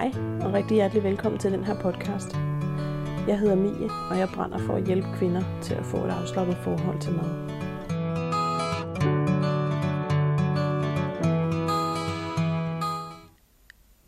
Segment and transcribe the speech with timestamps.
[0.00, 2.36] Hej og rigtig hjertelig velkommen til den her podcast.
[3.28, 6.56] Jeg hedder Mie, og jeg brænder for at hjælpe kvinder til at få et afslappet
[6.56, 7.30] forhold til mad.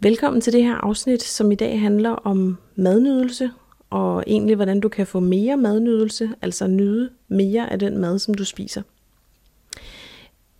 [0.01, 3.51] Velkommen til det her afsnit, som i dag handler om madnydelse,
[3.91, 8.35] og egentlig hvordan du kan få mere madnydelse, altså nyde mere af den mad, som
[8.35, 8.83] du spiser.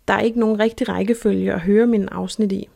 [0.07, 2.69] Der er ikke nogen rigtig rækkefølge at høre min afsnit i,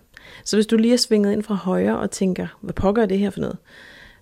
[0.44, 3.20] så hvis du lige er svinget ind fra højre og tænker, hvad pokker er det
[3.20, 3.58] her for noget,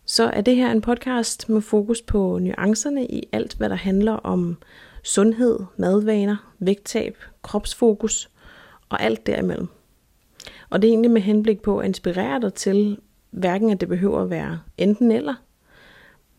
[0.05, 4.13] så er det her en podcast med fokus på nuancerne i alt, hvad der handler
[4.13, 4.58] om
[5.04, 8.30] sundhed, madvaner, vægttab, kropsfokus
[8.90, 9.68] og alt derimellem.
[10.70, 12.98] Og det er egentlig med henblik på at inspirere dig til,
[13.32, 15.34] hverken at det behøver at være enten eller,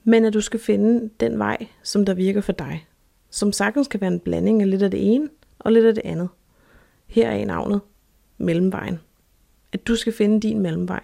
[0.04, 2.86] men at du skal finde den vej, som der virker for dig.
[3.30, 6.02] Som sagtens kan være en blanding af lidt af det ene og lidt af det
[6.04, 6.28] andet.
[7.06, 7.80] Her er navnet
[8.38, 9.00] Mellemvejen
[9.72, 11.02] at du skal finde din mellemvej.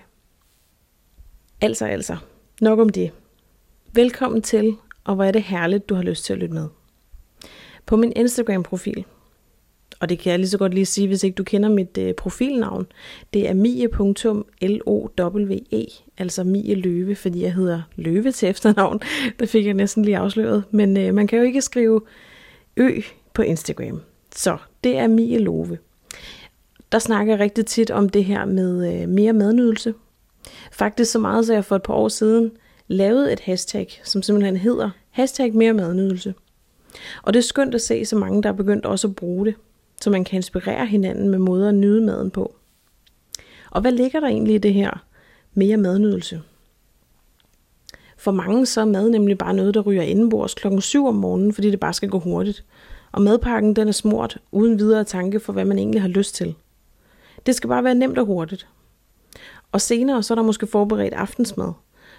[1.61, 2.17] Altså, altså,
[2.61, 3.11] nok om det.
[3.93, 6.69] Velkommen til, og hvor er det herligt, du har lyst til at lytte med.
[7.87, 9.05] På min Instagram-profil,
[10.03, 12.15] og det kan jeg lige så godt lige sige, hvis ikke du kender mit øh,
[12.15, 12.87] profilnavn,
[13.35, 15.09] det er mie.lowe,
[16.19, 19.01] altså Mie Løve, fordi jeg hedder Løve til efternavn.
[19.41, 22.01] Det fik jeg næsten lige afsløret, men øh, man kan jo ikke skrive
[22.77, 23.01] ø
[23.35, 24.01] på Instagram.
[24.37, 25.79] Så det er Mie Love
[26.93, 29.95] der snakker jeg rigtig tit om det her med øh, mere madnydelse.
[30.73, 32.53] Faktisk så meget, så jeg for et par år siden
[32.89, 36.35] lavede et hashtag, som simpelthen hedder hashtag mere madnydelse.
[37.23, 39.55] Og det er skønt at se så mange, der er begyndt også at bruge det,
[40.01, 42.55] så man kan inspirere hinanden med måder at nyde maden på.
[43.71, 45.05] Og hvad ligger der egentlig i det her
[45.55, 46.43] mere madnydelse?
[48.17, 51.53] For mange så er mad nemlig bare noget, der ryger indenbords klokken 7 om morgenen,
[51.53, 52.65] fordi det bare skal gå hurtigt.
[53.13, 56.55] Og madpakken den er smurt uden videre tanke for, hvad man egentlig har lyst til.
[57.47, 58.69] Det skal bare være nemt og hurtigt.
[59.73, 61.73] Og senere så er der måske forberedt aftensmad,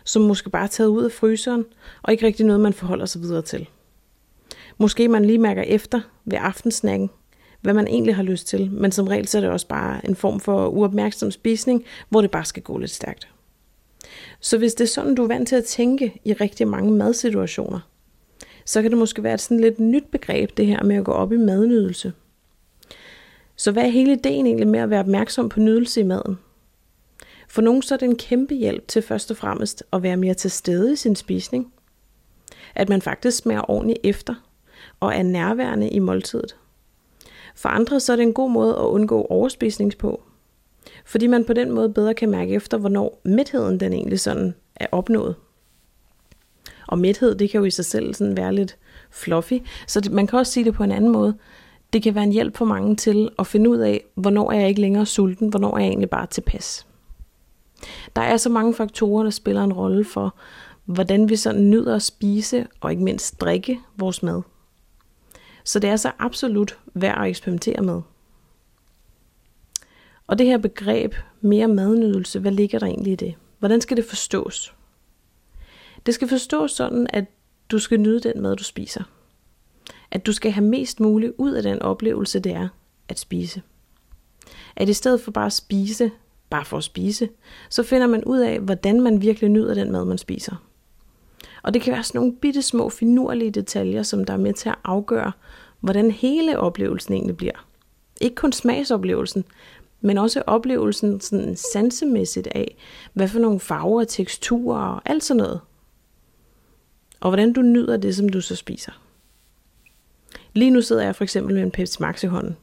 [0.04, 1.66] som måske bare er taget ud af fryseren,
[2.02, 3.70] og ikke rigtig noget, man forholder sig videre til.
[4.78, 7.10] Måske man lige mærker efter ved aftensnakken,
[7.62, 10.16] hvad man egentlig har lyst til, men som regel så er det også bare en
[10.16, 13.28] form for uopmærksom spisning, hvor det bare skal gå lidt stærkt.
[14.40, 17.80] Så hvis det er sådan, du er vant til at tænke i rigtig mange madsituationer,
[18.66, 21.12] så kan det måske være et sådan lidt nyt begreb, det her med at gå
[21.12, 22.14] op i madnydelse.
[23.56, 26.40] Så hvad er hele ideen egentlig med at være opmærksom på nydelse i maden?
[27.48, 30.34] For nogen så er det en kæmpe hjælp til først og fremmest at være mere
[30.34, 31.74] til stede i sin spisning.
[32.76, 34.36] At man faktisk smager ordentligt efter
[35.00, 36.56] og er nærværende i måltidet.
[37.56, 40.24] For andre så er det en god måde at undgå overspisning på.
[41.06, 44.88] Fordi man på den måde bedre kan mærke efter, hvornår mætheden den egentlig sådan er
[44.92, 45.36] opnået.
[46.88, 48.78] Og mæthed, det kan jo i sig selv sådan være lidt
[49.12, 49.54] fluffy,
[49.88, 51.38] så man kan også sige det på en anden måde
[51.94, 54.70] det kan være en hjælp for mange til at finde ud af, hvornår er jeg
[54.70, 56.88] ikke længere sulten, hvornår er jeg egentlig bare tilpas.
[58.16, 60.36] Der er så mange faktorer, der spiller en rolle for,
[60.86, 64.42] hvordan vi så nyder at spise og ikke mindst drikke vores mad.
[65.64, 68.02] Så det er så absolut værd at eksperimentere med.
[70.28, 73.36] Og det her begreb, mere madnydelse, hvad ligger der egentlig i det?
[73.60, 74.76] Hvordan skal det forstås?
[76.06, 77.26] Det skal forstås sådan, at
[77.72, 79.04] du skal nyde den mad, du spiser
[80.14, 82.68] at du skal have mest muligt ud af den oplevelse, det er
[83.10, 83.62] at spise.
[84.76, 86.12] At i stedet for bare at spise,
[86.50, 87.30] bare for at spise,
[87.70, 90.56] så finder man ud af, hvordan man virkelig nyder den mad, man spiser.
[91.64, 94.70] Og det kan være sådan nogle bitte små finurlige detaljer, som der er med til
[94.70, 95.32] at afgøre,
[95.80, 97.66] hvordan hele oplevelsen egentlig bliver.
[98.22, 99.46] Ikke kun smagsoplevelsen,
[100.02, 102.76] men også oplevelsen sådan sansemæssigt af,
[103.14, 105.60] hvad for nogle farver og teksturer og alt sådan noget.
[107.20, 108.92] Og hvordan du nyder det, som du så spiser.
[110.54, 112.58] Lige nu sidder jeg for eksempel med en Pepsi Max i hånden.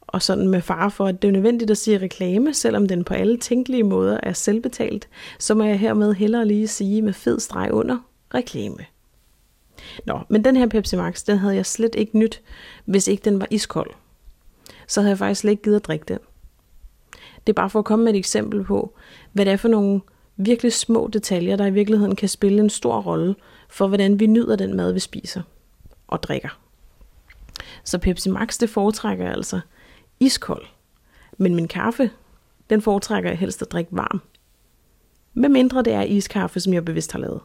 [0.00, 3.14] Og sådan med far for, at det er nødvendigt at sige reklame, selvom den på
[3.14, 7.72] alle tænkelige måder er selvbetalt, så må jeg hermed hellere lige sige med fed streg
[7.72, 7.98] under
[8.34, 8.86] reklame.
[10.06, 12.42] Nå, men den her Pepsi Max, den havde jeg slet ikke nyt,
[12.84, 13.90] hvis ikke den var iskold.
[14.88, 16.18] Så havde jeg faktisk slet ikke givet at drikke den.
[17.46, 18.94] Det er bare for at komme med et eksempel på,
[19.32, 20.00] hvad det er for nogle
[20.36, 23.34] virkelig små detaljer, der i virkeligheden kan spille en stor rolle
[23.68, 25.42] for, hvordan vi nyder den mad, vi spiser
[26.08, 26.63] og drikker.
[27.84, 29.60] Så Pepsi Max, det foretrækker jeg altså
[30.20, 30.66] iskold.
[31.38, 32.10] Men min kaffe,
[32.70, 34.20] den foretrækker jeg helst at drikke varm.
[35.34, 37.40] Med mindre det er iskaffe, som jeg bevidst har lavet.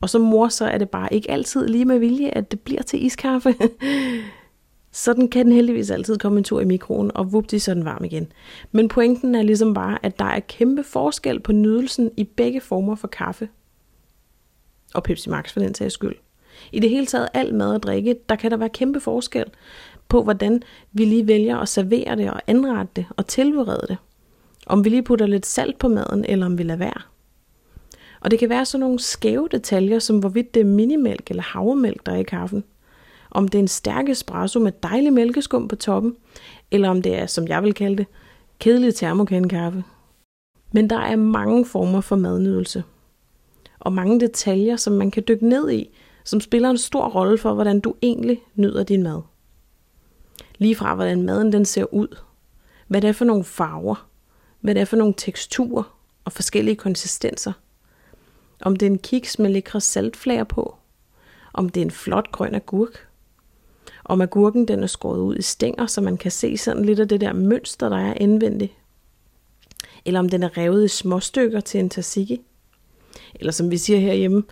[0.00, 2.82] Og som mor, så er det bare ikke altid lige med vilje, at det bliver
[2.82, 3.54] til iskaffe.
[4.92, 7.84] Sådan kan den heldigvis altid komme en tur i mikroen, og vupti, så er den
[7.84, 8.32] varm igen.
[8.72, 12.94] Men pointen er ligesom bare, at der er kæmpe forskel på nydelsen i begge former
[12.94, 13.48] for kaffe.
[14.94, 16.14] Og Pepsi Max for den sags skyld.
[16.72, 19.44] I det hele taget alt mad og drikke, der kan der være kæmpe forskel
[20.08, 20.62] på, hvordan
[20.92, 23.96] vi lige vælger at servere det og anrette det og tilberede det.
[24.66, 27.02] Om vi lige putter lidt salt på maden, eller om vi lader være.
[28.20, 32.06] Og det kan være sådan nogle skæve detaljer, som hvorvidt det er minimælk eller havremælk,
[32.06, 32.64] der er i kaffen.
[33.30, 36.16] Om det er en stærk espresso med dejlig mælkeskum på toppen,
[36.70, 38.06] eller om det er, som jeg vil kalde det,
[38.58, 39.84] kedelig termokandekaffe.
[40.72, 42.84] Men der er mange former for madnydelse.
[43.80, 45.90] Og mange detaljer, som man kan dykke ned i,
[46.24, 49.22] som spiller en stor rolle for, hvordan du egentlig nyder din mad.
[50.58, 52.16] Lige fra, hvordan maden den ser ud,
[52.86, 54.08] hvad det er for nogle farver,
[54.60, 57.52] hvad det er for nogle teksturer og forskellige konsistenser.
[58.60, 60.76] Om det er en kiks med lækre saltflager på,
[61.52, 63.08] om det er en flot grøn agurk,
[64.04, 67.08] om agurken den er skåret ud i stænger, så man kan se sådan lidt af
[67.08, 68.72] det der mønster, der er indvendigt.
[70.04, 72.40] Eller om den er revet i små stykker til en tzatziki.
[73.34, 74.42] Eller som vi siger herhjemme,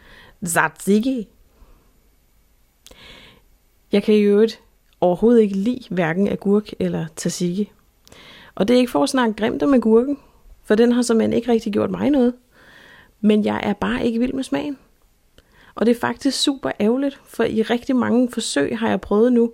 [0.44, 1.28] tzatziki.
[3.92, 4.60] Jeg kan i øvrigt
[5.00, 7.72] overhovedet ikke lide hverken agurk eller tzatziki.
[8.54, 10.18] Og det er ikke for at snakke grimt om agurken,
[10.64, 12.34] for den har simpelthen ikke rigtig gjort mig noget.
[13.20, 14.78] Men jeg er bare ikke vild med smagen.
[15.74, 19.52] Og det er faktisk super ærgerligt, for i rigtig mange forsøg har jeg prøvet nu,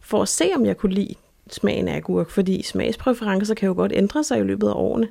[0.00, 1.14] for at se, om jeg kunne lide
[1.50, 5.08] smagen af agurk, fordi smagspræferencer kan jo godt ændre sig i løbet af årene.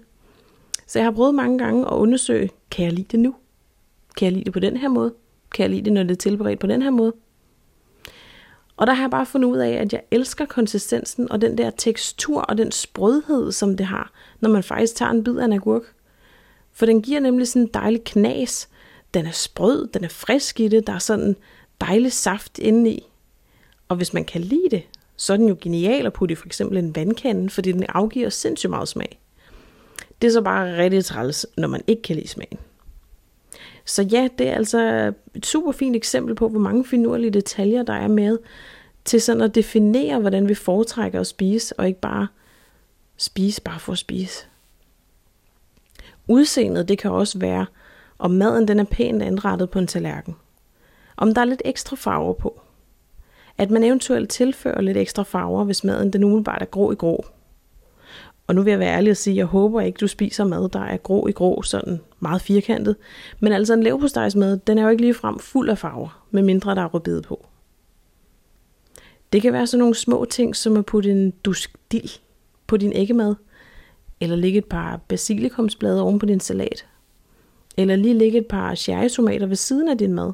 [0.88, 3.36] Så jeg har prøvet mange gange at undersøge, kan jeg lide det nu?
[4.18, 5.14] Kan jeg lide det på den her måde?
[5.54, 7.14] Kan jeg lide det, når det er tilberedt på den her måde?
[8.78, 11.70] Og der har jeg bare fundet ud af, at jeg elsker konsistensen og den der
[11.70, 15.54] tekstur og den sprødhed, som det har, når man faktisk tager en bid af en
[15.54, 15.94] agurk.
[16.74, 18.70] For den giver nemlig sådan en dejlig knas.
[19.14, 21.36] Den er sprød, den er frisk i det, der er sådan
[21.82, 23.10] dejlig saft indeni.
[23.88, 24.84] Og hvis man kan lide det,
[25.18, 28.30] så er den jo genial at putte i for eksempel en vandkande, fordi den afgiver
[28.30, 29.20] sindssygt meget smag.
[30.22, 32.58] Det er så bare rigtig træls, når man ikke kan lide smagen.
[33.86, 37.94] Så ja, det er altså et super fint eksempel på, hvor mange finurlige detaljer der
[37.94, 38.38] er med
[39.06, 42.28] til sådan at definere, hvordan vi foretrækker at spise, og ikke bare
[43.18, 44.46] spise bare for at spise.
[46.28, 47.66] Udseendet, det kan også være,
[48.20, 50.36] om maden den er pænt anrettet på en tallerken.
[51.18, 52.62] Om der er lidt ekstra farver på.
[53.58, 57.26] At man eventuelt tilfører lidt ekstra farver, hvis maden den umiddelbart er grå i grå.
[58.48, 60.70] Og nu vil jeg være ærlig og sige, at jeg håber ikke, du spiser mad,
[60.70, 62.96] der er grå i grå, sådan meget firkantet.
[63.40, 66.76] Men altså en leverpostejsmad, den er jo ikke lige frem fuld af farver, med mindre
[66.76, 67.46] der er rødbede på.
[69.34, 72.20] Det kan være sådan nogle små ting, som at putte en dusk dild
[72.68, 73.36] på din æggemad,
[74.22, 76.86] eller lægge et par basilikumsblade oven på din salat,
[77.78, 80.32] eller lige lægge et par cherrytomater ved siden af din mad.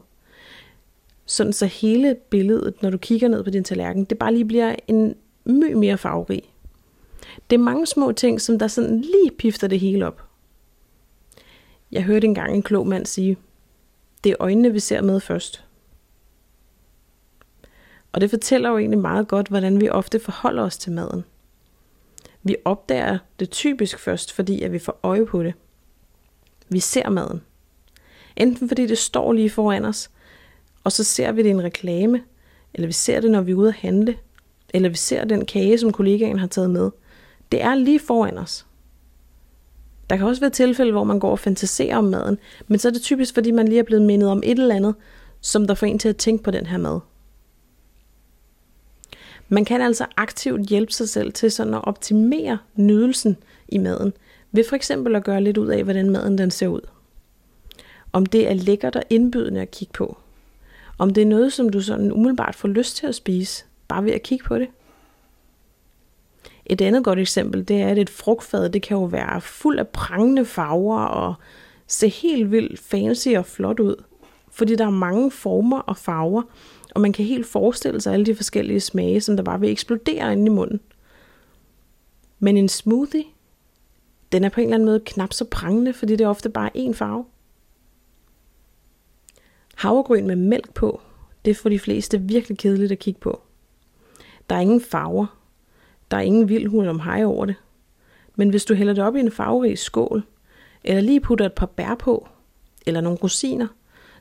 [1.26, 4.76] Sådan så hele billedet, når du kigger ned på din tallerken, det bare lige bliver
[4.88, 5.16] en
[5.46, 6.51] my mere farverig.
[7.50, 10.28] Det er mange små ting, som der sådan lige pifter det hele op.
[11.92, 13.38] Jeg hørte engang en klog mand sige,
[14.24, 15.64] det er øjnene, vi ser med først.
[18.12, 21.24] Og det fortæller jo egentlig meget godt, hvordan vi ofte forholder os til maden.
[22.44, 25.54] Vi opdager det typisk først, fordi at vi får øje på det.
[26.70, 27.42] Vi ser maden.
[28.36, 30.10] Enten fordi det står lige foran os,
[30.84, 32.24] og så ser vi det i en reklame,
[32.74, 34.18] eller vi ser det, når vi er ude at handle,
[34.74, 36.92] eller vi ser den kage, som kollegaen har taget med.
[37.52, 38.66] Det er lige foran os.
[40.10, 42.38] Der kan også være tilfælde, hvor man går og fantaserer om maden,
[42.68, 44.96] men så er det typisk, fordi man lige er blevet mindet om et eller andet,
[45.42, 47.00] som der får en til at tænke på den her mad.
[49.50, 53.38] Man kan altså aktivt hjælpe sig selv til sådan at optimere nydelsen
[53.68, 54.14] i maden,
[54.52, 56.82] ved for eksempel at gøre lidt ud af, hvordan maden den ser ud.
[58.14, 60.18] Om det er lækkert og indbydende at kigge på.
[60.98, 64.12] Om det er noget, som du sådan umiddelbart får lyst til at spise, bare ved
[64.12, 64.68] at kigge på det.
[66.72, 69.88] Et andet godt eksempel, det er, at et frugtfad, det kan jo være fuld af
[69.88, 71.34] prangende farver og
[71.88, 74.04] se helt vildt fancy og flot ud.
[74.52, 76.42] Fordi der er mange former og farver,
[76.96, 80.34] og man kan helt forestille sig alle de forskellige smage, som der bare vil eksplodere
[80.34, 80.80] inde i munden.
[82.40, 83.24] Men en smoothie,
[84.32, 86.70] den er på en eller anden måde knap så prangende, fordi det er ofte bare
[86.78, 87.26] én farve.
[89.76, 91.02] Havregryn med mælk på,
[91.46, 93.42] det er for de fleste virkelig kedeligt at kigge på.
[94.50, 95.41] Der er ingen farver.
[96.12, 97.56] Der er ingen vild hul om hej over det.
[98.36, 100.24] Men hvis du hælder det op i en farverig skål,
[100.84, 102.28] eller lige putter et par bær på,
[102.86, 103.68] eller nogle rosiner,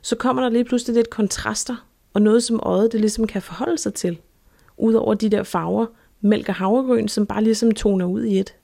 [0.01, 3.77] så kommer der lige pludselig lidt kontraster, og noget som øjet det ligesom kan forholde
[3.77, 4.19] sig til.
[4.77, 5.85] Udover de der farver,
[6.21, 8.55] mælk og havregryn, som bare ligesom toner ud i et.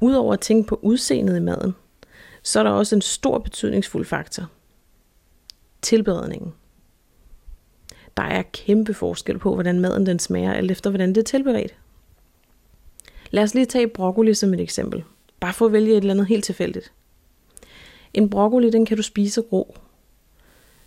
[0.00, 1.74] Udover at tænke på udseendet i maden,
[2.42, 4.50] så er der også en stor betydningsfuld faktor.
[5.82, 6.52] Tilberedningen.
[8.16, 11.74] Der er kæmpe forskel på, hvordan maden den smager, alt efter hvordan det er tilberedt.
[13.30, 15.04] Lad os lige tage broccoli som et eksempel.
[15.40, 16.92] Bare for at vælge et eller andet helt tilfældigt.
[18.14, 19.76] En broccoli, den kan du spise rå.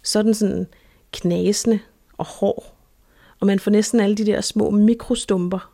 [0.04, 0.68] Så er den sådan
[1.12, 1.80] knasende
[2.18, 2.74] og hård.
[3.40, 5.72] Og man får næsten alle de der små mikrostumper.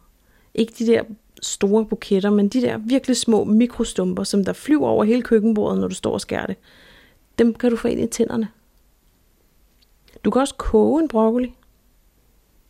[0.53, 1.03] Ikke de der
[1.41, 5.87] store buketter, men de der virkelig små mikrostumper, som der flyver over hele køkkenbordet, når
[5.87, 6.55] du står og skærer det,
[7.39, 8.47] dem kan du få ind i tænderne.
[10.23, 11.55] Du kan også koge en broccoli.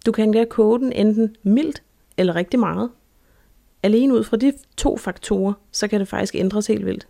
[0.06, 1.84] Du kan endda koge den enten mildt
[2.18, 2.90] eller rigtig meget.
[3.84, 7.08] Alene ud fra de to faktorer, så kan det faktisk ændres helt vildt.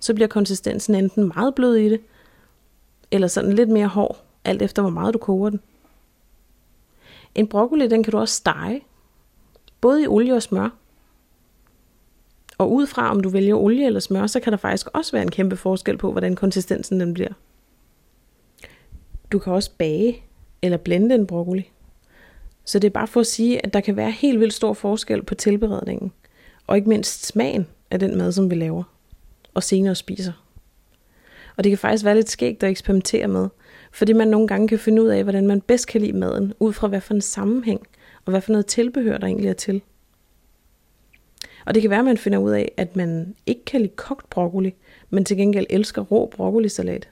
[0.00, 2.00] Så bliver konsistensen enten meget blød i det,
[3.10, 5.60] eller sådan lidt mere hård, alt efter hvor meget du koger den.
[7.34, 8.84] En broccoli, den kan du også stege,
[9.80, 10.68] både i olie og smør.
[12.58, 15.22] Og ud fra om du vælger olie eller smør, så kan der faktisk også være
[15.22, 17.32] en kæmpe forskel på, hvordan konsistensen den bliver.
[19.32, 20.22] Du kan også bage
[20.62, 21.70] eller blende en broccoli.
[22.64, 25.22] Så det er bare for at sige, at der kan være helt vildt stor forskel
[25.22, 26.12] på tilberedningen,
[26.66, 28.82] og ikke mindst smagen af den mad, som vi laver,
[29.54, 30.32] og senere spiser.
[31.56, 33.48] Og det kan faktisk være lidt skægt at eksperimentere med,
[33.92, 36.72] fordi man nogle gange kan finde ud af, hvordan man bedst kan lide maden, ud
[36.72, 37.80] fra hvad for en sammenhæng,
[38.24, 39.82] og hvad for noget tilbehør, der egentlig er til.
[41.66, 44.30] Og det kan være, at man finder ud af, at man ikke kan lide kogt
[44.30, 44.74] broccoli,
[45.10, 47.08] men til gengæld elsker rå broccolisalat.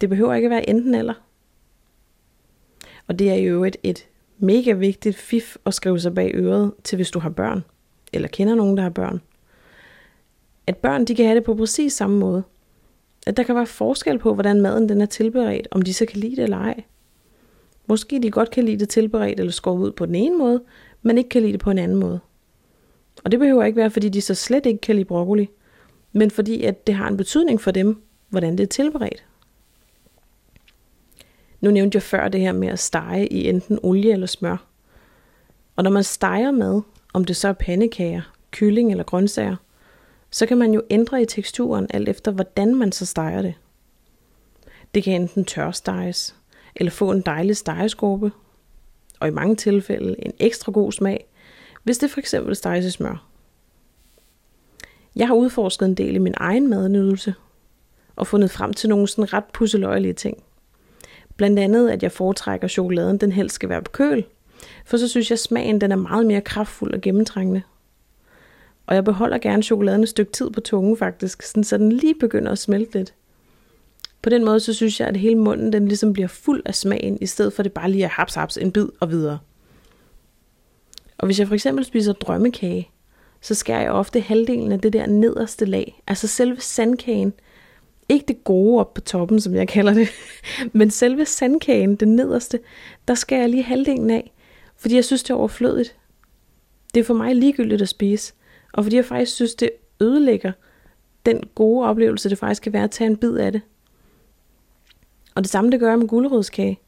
[0.00, 1.14] Det behøver ikke at være enten eller.
[3.06, 4.06] Og det er jo et, et
[4.38, 7.64] mega vigtigt fif at skrive sig bag øret til, hvis du har børn,
[8.12, 9.20] eller kender nogen, der har børn.
[10.66, 12.42] At børn, de kan have det på præcis samme måde.
[13.26, 16.20] At der kan være forskel på, hvordan maden den er tilberedt, om de så kan
[16.20, 16.84] lide det eller ej.
[17.86, 20.62] Måske de godt kan lide det tilberedt eller skåret ud på den ene måde,
[21.02, 22.20] men ikke kan lide det på en anden måde.
[23.24, 25.48] Og det behøver ikke være, fordi de så slet ikke kan lide broccoli,
[26.12, 29.24] men fordi at det har en betydning for dem, hvordan det er tilberedt.
[31.64, 34.56] Nu nævnte jeg før det her med at stege i enten olie eller smør.
[35.76, 39.56] Og når man steger mad, om det så er pandekager, kylling eller grøntsager,
[40.30, 43.54] så kan man jo ændre i teksturen alt efter, hvordan man så steger det.
[44.94, 46.36] Det kan enten tørsteges,
[46.76, 48.32] eller få en dejlig stegeskorpe,
[49.20, 51.26] og i mange tilfælde en ekstra god smag,
[51.82, 53.26] hvis det for eksempel steges i smør.
[55.16, 57.34] Jeg har udforsket en del i min egen madnydelse,
[58.16, 60.42] og fundet frem til nogle sådan ret pusseløjelige ting.
[61.36, 64.24] Blandt andet, at jeg foretrækker chokoladen, den helst skal være på køl,
[64.84, 67.62] for så synes jeg, at smagen den er meget mere kraftfuld og gennemtrængende.
[68.86, 72.14] Og jeg beholder gerne chokoladen et stykke tid på tungen faktisk, sådan, så den lige
[72.20, 73.14] begynder at smelte lidt.
[74.22, 77.18] På den måde, så synes jeg, at hele munden den ligesom bliver fuld af smagen,
[77.20, 79.38] i stedet for det bare lige er haps haps en bid og videre.
[81.18, 82.90] Og hvis jeg for eksempel spiser drømmekage,
[83.40, 87.32] så skærer jeg ofte halvdelen af det der nederste lag, altså selve sandkagen.
[88.08, 90.08] Ikke det gode op på toppen, som jeg kalder det,
[90.78, 92.60] men selve sandkagen, det nederste,
[93.08, 94.32] der skal jeg lige halvdelen af,
[94.76, 95.96] fordi jeg synes, det er overflødigt.
[96.94, 98.32] Det er for mig ligegyldigt at spise,
[98.72, 99.70] og fordi jeg faktisk synes, det
[100.00, 100.52] ødelægger
[101.26, 103.60] den gode oplevelse, det faktisk kan være at tage en bid af det.
[105.34, 106.80] Og det samme det gør jeg med gulerodskage.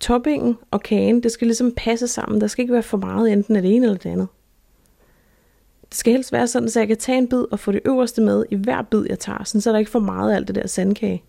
[0.00, 2.40] Toppingen og kagen, det skal ligesom passe sammen.
[2.40, 4.28] Der skal ikke være for meget enten af det ene eller det andet.
[5.90, 8.22] Det skal helst være sådan, så jeg kan tage en bid og få det øverste
[8.22, 10.54] med i hver bid, jeg tager, sådan så der ikke for meget af alt det
[10.54, 11.22] der sandkage.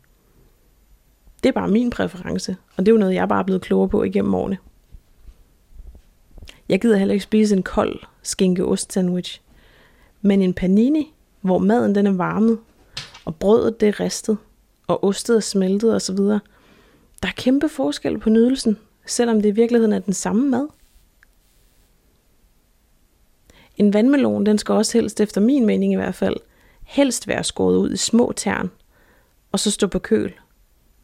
[1.44, 3.90] Det er bare min præference, og det er jo noget, jeg bare er blevet klogere
[3.90, 4.58] på igennem årene.
[6.70, 9.42] Jeg gider heller ikke spise en kold skinke-ost sandwich,
[10.22, 12.60] men en panini, hvor maden den er varmet,
[13.26, 14.38] og brødet det er ristet,
[14.88, 16.16] og ostet er smeltet osv.
[16.16, 20.68] Der er kæmpe forskel på nydelsen, selvom det i virkeligheden er den samme mad.
[23.82, 26.36] En vandmelon, den skal også helst, efter min mening i hvert fald,
[26.84, 28.72] helst være skåret ud i små tern,
[29.52, 30.34] og så stå på køl.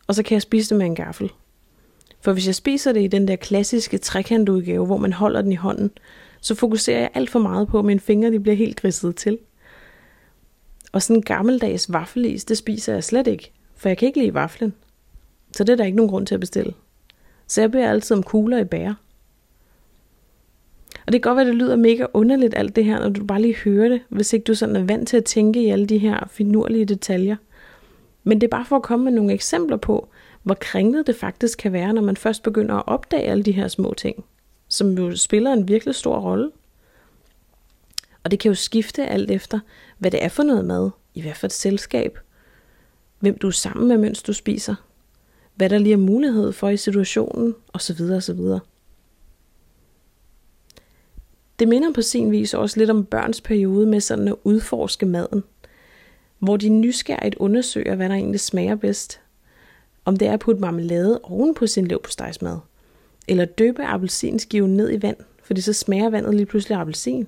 [0.07, 1.31] Og så kan jeg spise det med en gaffel.
[2.21, 5.55] For hvis jeg spiser det i den der klassiske trekantudgave, hvor man holder den i
[5.55, 5.91] hånden,
[6.41, 9.37] så fokuserer jeg alt for meget på, at mine fingre de bliver helt grisset til.
[10.91, 14.33] Og sådan en gammeldags vaffelis, det spiser jeg slet ikke, for jeg kan ikke lide
[14.33, 14.73] vaflen.
[15.51, 16.73] Så det er der ikke nogen grund til at bestille.
[17.47, 18.95] Så jeg beder altid om kugler i bære.
[21.07, 23.25] Og det kan godt være, at det lyder mega underligt alt det her, når du
[23.25, 25.85] bare lige hører det, hvis ikke du sådan er vant til at tænke i alle
[25.85, 27.35] de her finurlige detaljer.
[28.23, 30.09] Men det er bare for at komme med nogle eksempler på,
[30.43, 33.67] hvor kringlet det faktisk kan være, når man først begynder at opdage alle de her
[33.67, 34.25] små ting,
[34.67, 36.51] som jo spiller en virkelig stor rolle.
[38.23, 39.59] Og det kan jo skifte alt efter,
[39.97, 42.19] hvad det er for noget mad, i hvert fald et selskab,
[43.19, 44.75] hvem du er sammen med, mens du spiser,
[45.55, 48.01] hvad der lige er mulighed for i situationen, osv.
[48.01, 48.39] osv.
[51.59, 55.43] Det minder på sin vis også lidt om børns periode med sådan at udforske maden,
[56.39, 59.19] hvor de nysgerrigt undersøger, hvad der egentlig smager bedst.
[60.05, 62.57] Om det er at putte marmelade oven på sin leverpostejsmad,
[63.27, 67.27] eller døbe appelsinskiven ned i vand, fordi så smager vandet lige pludselig appelsin.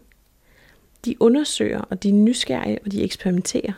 [1.06, 3.74] De undersøger, og de er nysgerrige, og de eksperimenterer.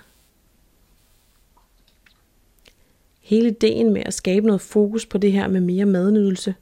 [3.31, 6.55] hele ideen med at skabe noget fokus på det her med mere madnydelse,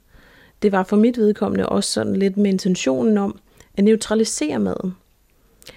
[0.62, 3.38] det var for mit vedkommende også sådan lidt med intentionen om,
[3.76, 4.96] at neutralisere maden.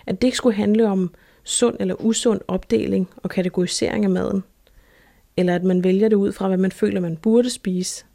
[0.06, 4.44] At det ikke skulle handle om sund eller usund opdeling og kategorisering af maden.
[5.38, 8.06] Eller at man vælger det ud fra, hvad man føler, man burde spise.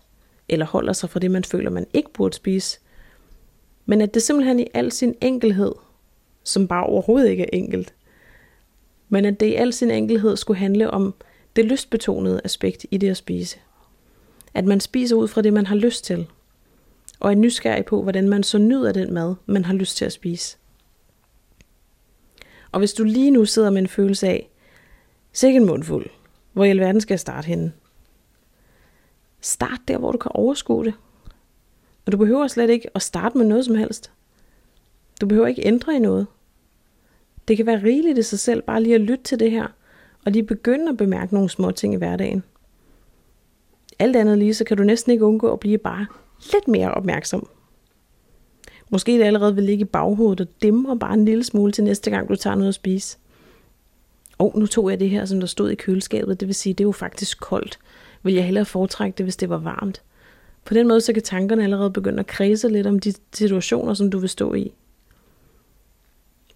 [0.49, 2.79] Eller holder sig fra det, man føler, man ikke burde spise.
[3.87, 5.73] Men at det simpelthen i al sin enkelhed,
[6.45, 7.95] som bare overhovedet ikke er enkelt,
[9.09, 11.15] men at det i al sin enkelhed skulle handle om
[11.57, 13.59] det lystbetonede aspekt i det at spise.
[14.55, 16.27] At man spiser ud fra det, man har lyst til,
[17.21, 20.13] og er nysgerrig på, hvordan man så nyder den mad, man har lyst til at
[20.13, 20.59] spise.
[22.73, 24.51] Og hvis du lige nu sidder med en følelse af,
[25.33, 26.07] sikke en mundfuld,
[26.53, 27.73] hvor i alverden skal jeg starte henne?
[29.41, 30.95] Start der, hvor du kan overskue det.
[32.07, 34.11] Og du behøver slet ikke at starte med noget som helst.
[35.21, 36.27] Du behøver ikke ændre i noget.
[37.49, 39.67] Det kan være rigeligt i sig selv bare lige at lytte til det her,
[40.25, 42.43] og lige begynde at bemærke nogle små ting i hverdagen.
[43.99, 46.07] Alt andet lige, så kan du næsten ikke undgå at blive bare
[46.53, 47.49] lidt mere opmærksom.
[48.91, 52.11] Måske det allerede vil ligge i baghovedet og dæmre bare en lille smule til næste
[52.11, 53.19] gang, du tager noget at spise.
[54.39, 56.41] Og nu tog jeg det her, som der stod i køleskabet.
[56.41, 57.79] Det vil sige, det er jo faktisk koldt.
[58.23, 60.03] Vil jeg hellere foretrække det, hvis det var varmt.
[60.65, 64.11] På den måde, så kan tankerne allerede begynde at kredse lidt om de situationer, som
[64.11, 64.73] du vil stå i.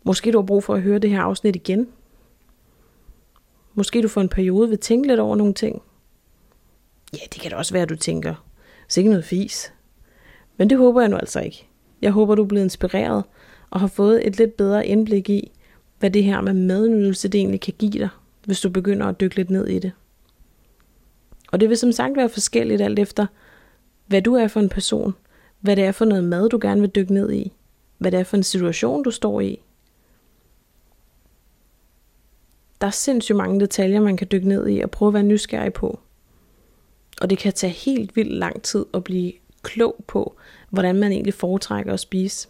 [0.04, 1.88] Måske du har brug for at høre det her afsnit igen.
[3.74, 5.82] Måske du for en periode vil tænke lidt over nogle ting.
[7.12, 8.34] Ja, det kan da også være, at du tænker,
[8.92, 9.72] så ikke noget fis.
[10.56, 11.68] Men det håber jeg nu altså ikke.
[12.02, 13.24] Jeg håber, du er blevet inspireret
[13.70, 15.52] og har fået et lidt bedre indblik i,
[15.98, 18.08] hvad det her med madnydelse det egentlig kan give dig,
[18.44, 19.92] hvis du begynder at dykke lidt ned i det.
[21.52, 23.26] Og det vil som sagt være forskelligt alt efter,
[24.06, 25.14] hvad du er for en person,
[25.60, 27.52] hvad det er for noget mad, du gerne vil dykke ned i,
[27.98, 29.62] hvad det er for en situation, du står i.
[32.80, 35.72] Der er sindssygt mange detaljer, man kan dykke ned i og prøve at være nysgerrig
[35.72, 36.00] på.
[37.22, 40.36] Og det kan tage helt vildt lang tid at blive klog på,
[40.70, 42.48] hvordan man egentlig foretrækker at spise.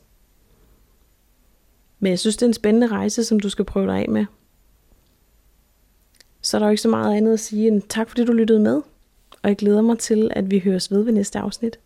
[2.00, 4.24] Men jeg synes, det er en spændende rejse, som du skal prøve dig af med.
[6.42, 8.60] Så er der jo ikke så meget andet at sige end tak, fordi du lyttede
[8.60, 8.74] med.
[9.42, 11.78] Og jeg glæder mig til, at vi høres ved ved næste afsnit.